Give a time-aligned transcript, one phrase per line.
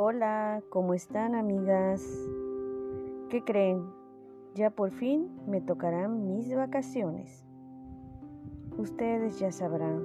[0.00, 2.06] Hola, ¿cómo están amigas?
[3.30, 3.84] ¿Qué creen?
[4.54, 7.44] Ya por fin me tocarán mis vacaciones.
[8.76, 10.00] Ustedes ya sabrán,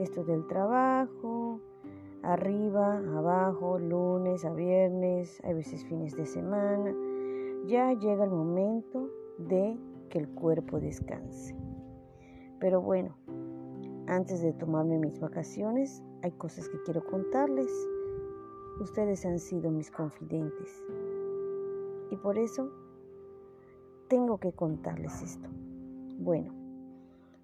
[0.00, 1.60] esto del trabajo,
[2.24, 6.92] arriba, abajo, lunes a viernes, a veces fines de semana,
[7.66, 9.78] ya llega el momento de
[10.08, 11.54] que el cuerpo descanse.
[12.58, 13.14] Pero bueno,
[14.08, 17.70] antes de tomarme mis vacaciones, hay cosas que quiero contarles.
[18.80, 20.82] Ustedes han sido mis confidentes.
[22.10, 22.70] Y por eso
[24.08, 25.50] tengo que contarles esto.
[26.18, 26.54] Bueno,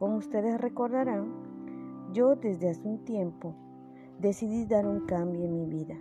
[0.00, 1.32] como ustedes recordarán,
[2.12, 3.54] yo desde hace un tiempo
[4.18, 5.96] decidí dar un cambio en mi vida.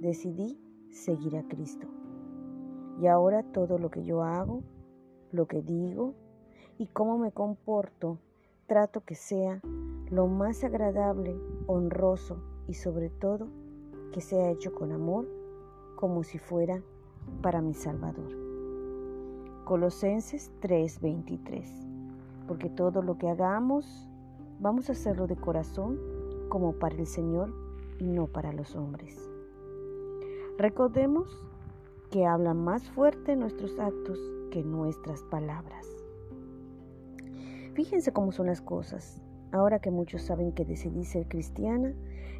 [0.00, 0.56] Decidí
[0.92, 1.88] seguir a Cristo.
[3.00, 4.62] Y ahora todo lo que yo hago,
[5.32, 6.14] lo que digo
[6.78, 8.18] y cómo me comporto,
[8.68, 9.60] trato que sea
[10.10, 12.36] lo más agradable, honroso
[12.68, 13.48] y sobre todo
[14.12, 15.26] que sea hecho con amor,
[15.96, 16.82] como si fuera
[17.42, 18.30] para mi Salvador.
[19.64, 21.86] Colosenses 3:23.
[22.48, 24.08] Porque todo lo que hagamos,
[24.58, 25.98] vamos a hacerlo de corazón
[26.48, 27.52] como para el Señor
[27.98, 29.30] y no para los hombres.
[30.58, 31.44] Recordemos
[32.10, 34.18] que hablan más fuerte nuestros actos
[34.50, 35.86] que nuestras palabras.
[37.74, 39.22] Fíjense cómo son las cosas.
[39.52, 41.92] Ahora que muchos saben que decidí ser cristiana,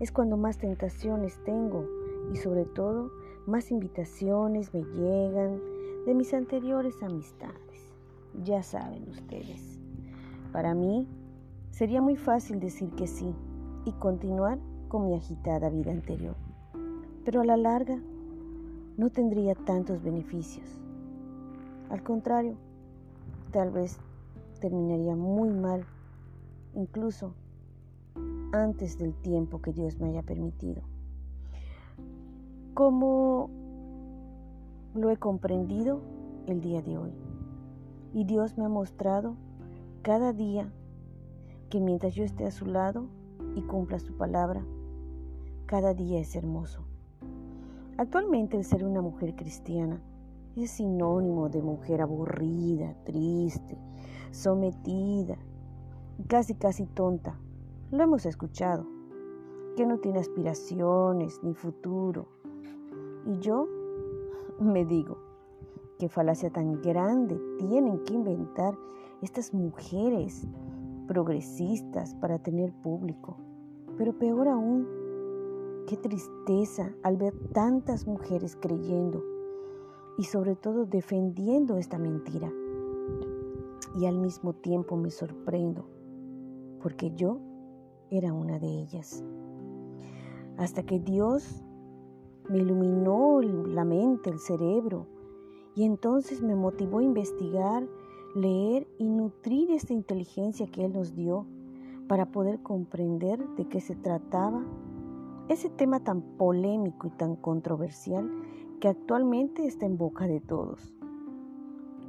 [0.00, 1.86] es cuando más tentaciones tengo
[2.32, 3.10] y sobre todo
[3.46, 5.60] más invitaciones me llegan
[6.04, 7.94] de mis anteriores amistades.
[8.44, 9.78] Ya saben ustedes.
[10.52, 11.06] Para mí
[11.70, 13.34] sería muy fácil decir que sí
[13.84, 16.34] y continuar con mi agitada vida anterior.
[17.24, 17.98] Pero a la larga
[18.96, 20.80] no tendría tantos beneficios.
[21.88, 22.56] Al contrario,
[23.52, 23.98] tal vez
[24.60, 25.86] terminaría muy mal
[26.76, 27.34] incluso
[28.52, 30.82] antes del tiempo que Dios me haya permitido.
[32.74, 33.50] Como
[34.94, 36.00] lo he comprendido
[36.46, 37.12] el día de hoy.
[38.12, 39.36] Y Dios me ha mostrado
[40.02, 40.70] cada día
[41.70, 43.08] que mientras yo esté a su lado
[43.54, 44.64] y cumpla su palabra,
[45.66, 46.84] cada día es hermoso.
[47.96, 50.00] Actualmente el ser una mujer cristiana
[50.54, 53.76] es sinónimo de mujer aburrida, triste,
[54.30, 55.36] sometida
[56.24, 57.38] casi casi tonta.
[57.90, 58.86] Lo hemos escuchado,
[59.76, 62.26] que no tiene aspiraciones ni futuro.
[63.26, 63.68] Y yo
[64.58, 65.18] me digo,
[65.98, 68.76] qué falacia tan grande tienen que inventar
[69.22, 70.46] estas mujeres
[71.06, 73.36] progresistas para tener público.
[73.96, 74.86] Pero peor aún,
[75.86, 79.22] qué tristeza al ver tantas mujeres creyendo
[80.18, 82.50] y sobre todo defendiendo esta mentira.
[83.94, 85.95] Y al mismo tiempo me sorprendo
[86.82, 87.38] porque yo
[88.10, 89.24] era una de ellas.
[90.56, 91.64] Hasta que Dios
[92.48, 95.06] me iluminó la mente, el cerebro,
[95.74, 97.86] y entonces me motivó a investigar,
[98.34, 101.46] leer y nutrir esta inteligencia que Él nos dio
[102.08, 104.64] para poder comprender de qué se trataba
[105.48, 108.30] ese tema tan polémico y tan controversial
[108.80, 110.94] que actualmente está en boca de todos.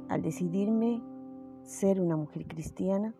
[0.08, 1.02] Al decidirme
[1.62, 3.14] ser una mujer cristiana,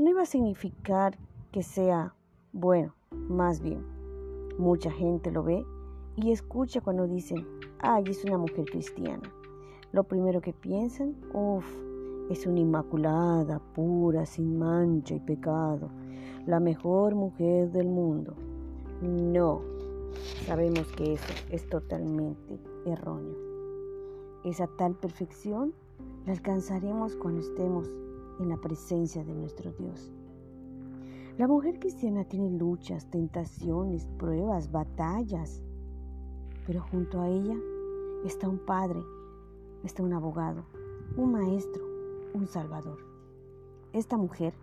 [0.00, 1.18] no iba a significar
[1.52, 2.14] que sea
[2.54, 3.84] bueno, más bien.
[4.56, 5.62] Mucha gente lo ve
[6.16, 7.46] y escucha cuando dicen,
[7.80, 9.30] ay, es una mujer cristiana.
[9.92, 11.66] Lo primero que piensan, uff,
[12.30, 15.90] es una inmaculada, pura, sin mancha y pecado,
[16.46, 18.34] la mejor mujer del mundo.
[19.02, 19.60] No,
[20.46, 23.36] sabemos que eso es totalmente erróneo.
[24.44, 25.74] Esa tal perfección
[26.24, 27.90] la alcanzaremos cuando estemos
[28.40, 30.10] en la presencia de nuestro Dios.
[31.38, 35.62] La mujer cristiana tiene luchas, tentaciones, pruebas, batallas,
[36.66, 37.56] pero junto a ella
[38.24, 39.00] está un padre,
[39.84, 40.64] está un abogado,
[41.16, 41.82] un maestro,
[42.34, 42.98] un salvador.
[43.92, 44.54] Esta mujer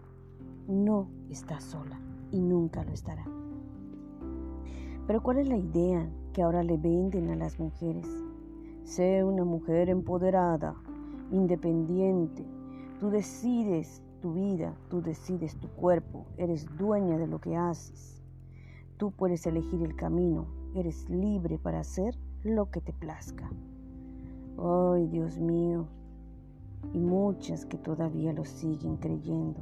[0.68, 2.00] no está sola
[2.32, 3.26] y nunca lo estará.
[5.08, 8.08] Pero ¿cuál es la idea que ahora le venden a las mujeres?
[8.84, 10.76] Sé una mujer empoderada,
[11.32, 12.46] independiente,
[13.00, 18.24] Tú decides tu vida, tú decides tu cuerpo, eres dueña de lo que haces.
[18.98, 23.52] Tú puedes elegir el camino, eres libre para hacer lo que te plazca.
[24.58, 25.88] Ay, Dios mío,
[26.92, 29.62] y muchas que todavía lo siguen creyendo.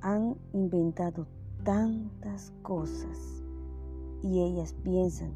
[0.00, 1.28] Han inventado
[1.62, 3.44] tantas cosas
[4.22, 5.30] y ellas piensan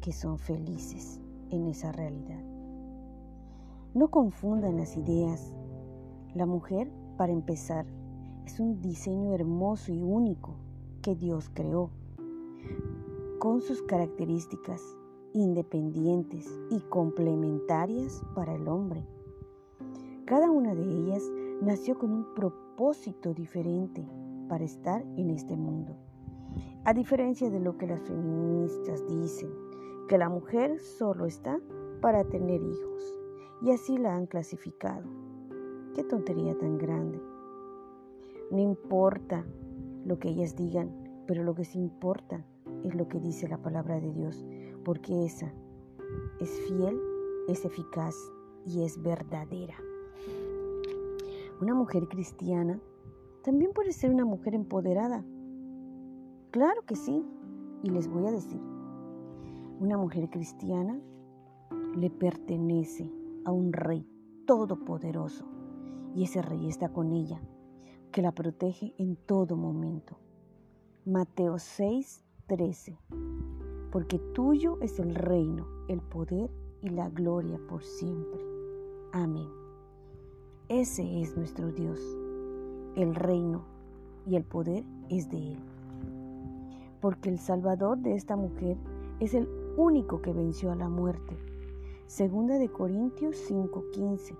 [0.00, 1.20] que son felices
[1.50, 2.51] en esa realidad.
[3.94, 5.54] No confundan las ideas.
[6.34, 7.84] La mujer, para empezar,
[8.46, 10.54] es un diseño hermoso y único
[11.02, 11.90] que Dios creó.
[13.38, 14.80] con sus características
[15.32, 19.04] independientes y complementarias para el hombre.
[20.26, 21.22] Cada una de ellas
[21.60, 24.08] nació con un propósito diferente
[24.48, 25.96] para estar en este mundo.
[26.84, 29.50] A diferencia de lo que las feministas dicen,
[30.08, 31.58] que la mujer solo está
[32.00, 33.21] para tener hijos,
[33.62, 35.04] y así la han clasificado.
[35.94, 37.20] Qué tontería tan grande.
[38.50, 39.44] No importa
[40.04, 40.90] lo que ellas digan,
[41.26, 42.44] pero lo que sí importa
[42.82, 44.44] es lo que dice la palabra de Dios,
[44.84, 45.52] porque esa
[46.40, 46.98] es fiel,
[47.48, 48.16] es eficaz
[48.66, 49.76] y es verdadera.
[51.60, 52.80] Una mujer cristiana
[53.44, 55.24] también puede ser una mujer empoderada.
[56.50, 57.24] Claro que sí,
[57.84, 58.60] y les voy a decir,
[59.78, 61.00] una mujer cristiana
[61.96, 64.06] le pertenece a un rey
[64.46, 65.46] todopoderoso
[66.14, 67.40] y ese rey está con ella,
[68.10, 70.18] que la protege en todo momento.
[71.04, 72.98] Mateo 6, 13.
[73.90, 76.50] Porque tuyo es el reino, el poder
[76.82, 78.40] y la gloria por siempre.
[79.12, 79.48] Amén.
[80.68, 82.00] Ese es nuestro Dios.
[82.94, 83.64] El reino
[84.26, 85.60] y el poder es de Él.
[87.00, 88.76] Porque el Salvador de esta mujer
[89.18, 91.51] es el único que venció a la muerte
[92.12, 94.36] Segunda de Corintios 5:15,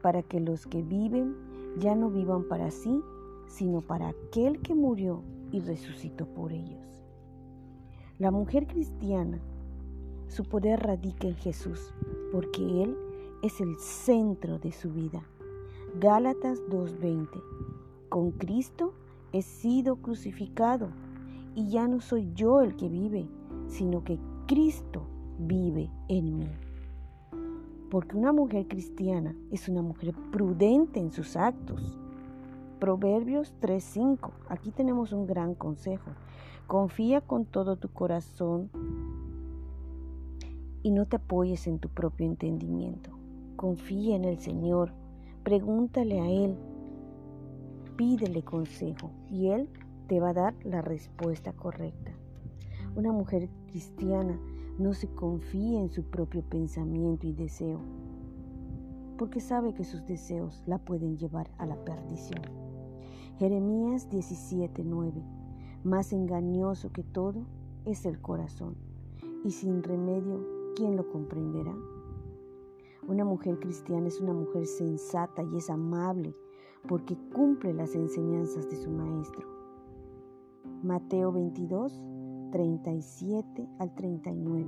[0.00, 1.34] para que los que viven
[1.80, 3.02] ya no vivan para sí,
[3.48, 7.02] sino para aquel que murió y resucitó por ellos.
[8.20, 9.40] La mujer cristiana,
[10.28, 11.92] su poder radica en Jesús,
[12.30, 12.96] porque Él
[13.42, 15.28] es el centro de su vida.
[15.98, 17.42] Gálatas 2:20,
[18.08, 18.94] con Cristo
[19.32, 20.90] he sido crucificado
[21.56, 23.28] y ya no soy yo el que vive,
[23.66, 25.08] sino que Cristo
[25.40, 26.67] vive en mí
[27.90, 31.98] porque una mujer cristiana es una mujer prudente en sus actos.
[32.78, 34.30] Proverbios 3:5.
[34.48, 36.10] Aquí tenemos un gran consejo.
[36.66, 38.70] Confía con todo tu corazón
[40.82, 43.10] y no te apoyes en tu propio entendimiento.
[43.56, 44.92] Confía en el Señor,
[45.42, 46.56] pregúntale a Él,
[47.96, 49.68] pídele consejo y Él
[50.06, 52.12] te va a dar la respuesta correcta.
[52.94, 54.38] Una mujer cristiana
[54.78, 57.80] no se confía en su propio pensamiento y deseo,
[59.16, 62.42] porque sabe que sus deseos la pueden llevar a la perdición.
[63.38, 65.22] Jeremías 17:9
[65.82, 67.44] Más engañoso que todo
[67.84, 68.76] es el corazón,
[69.44, 70.46] y sin remedio,
[70.76, 71.74] ¿quién lo comprenderá?
[73.08, 76.34] Una mujer cristiana es una mujer sensata y es amable
[76.86, 79.46] porque cumple las enseñanzas de su maestro.
[80.82, 82.00] Mateo 22,
[82.50, 84.66] 37 al 39.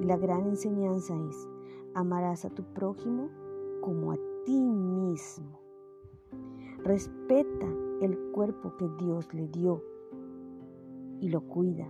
[0.00, 1.48] La gran enseñanza es,
[1.94, 3.28] amarás a tu prójimo
[3.80, 5.60] como a ti mismo.
[6.84, 7.66] Respeta
[8.00, 9.82] el cuerpo que Dios le dio
[11.20, 11.86] y lo cuida.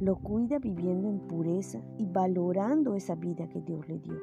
[0.00, 4.18] Lo cuida viviendo en pureza y valorando esa vida que Dios le dio.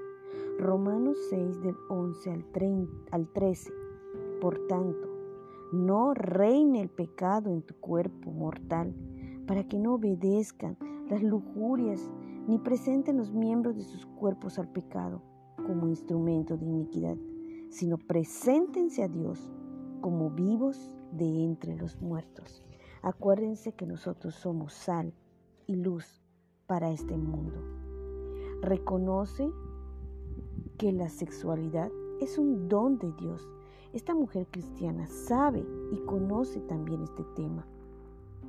[0.60, 3.72] Romanos 6 del 11 al, 30, al 13.
[4.42, 5.08] Por tanto,
[5.72, 8.94] no reine el pecado en tu cuerpo mortal
[9.48, 10.78] para que no obedezcan
[11.10, 12.12] las lujurias
[12.48, 15.22] ni presenten los miembros de sus cuerpos al pecado
[15.58, 17.18] como instrumento de iniquidad,
[17.70, 19.52] sino preséntense a Dios
[20.02, 22.64] como vivos de entre los muertos.
[23.02, 25.14] Acuérdense que nosotros somos sal
[25.68, 26.22] y luz
[26.68, 27.62] para este mundo.
[28.62, 29.50] Reconoce
[30.78, 33.48] que la sexualidad es un don de Dios.
[33.94, 37.68] Esta mujer cristiana sabe y conoce también este tema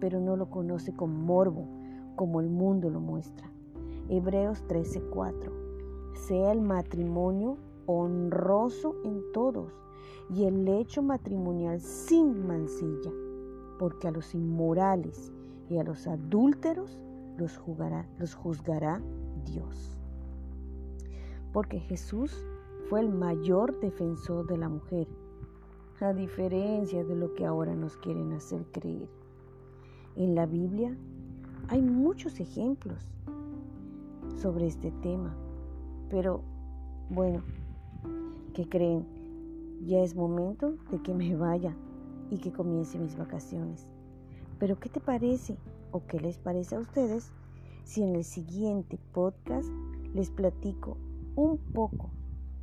[0.02, 1.64] pero no lo conoce con morbo,
[2.16, 3.48] como el mundo lo muestra.
[4.08, 5.52] Hebreos 13:4.
[6.14, 7.56] Sea el matrimonio
[7.86, 9.72] honroso en todos
[10.28, 13.12] y el hecho matrimonial sin mancilla,
[13.78, 15.32] porque a los inmorales
[15.70, 16.98] y a los adúlteros
[17.38, 17.60] los,
[18.18, 19.00] los juzgará
[19.46, 20.00] Dios.
[21.52, 22.44] Porque Jesús
[22.88, 25.06] fue el mayor defensor de la mujer,
[26.00, 29.21] a diferencia de lo que ahora nos quieren hacer creer.
[30.14, 30.94] En la Biblia
[31.68, 33.02] hay muchos ejemplos
[34.36, 35.34] sobre este tema,
[36.10, 36.42] pero
[37.08, 37.42] bueno,
[38.52, 39.06] ¿qué creen?
[39.86, 41.74] Ya es momento de que me vaya
[42.30, 43.86] y que comience mis vacaciones.
[44.58, 45.56] Pero ¿qué te parece
[45.92, 47.32] o qué les parece a ustedes
[47.84, 49.68] si en el siguiente podcast
[50.14, 50.98] les platico
[51.36, 52.10] un poco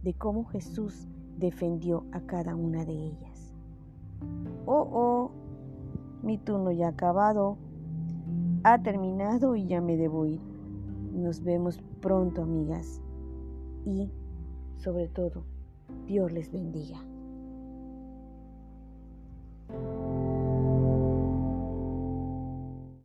[0.03, 1.08] de cómo Jesús
[1.39, 3.53] defendió a cada una de ellas?
[4.65, 5.32] Oh, oh,
[6.23, 7.57] mi turno ya ha acabado,
[8.63, 10.41] ha terminado y ya me debo ir.
[11.13, 13.01] Nos vemos pronto, amigas.
[13.85, 14.09] Y,
[14.77, 15.43] sobre todo,
[16.05, 17.08] Dios les bendiga.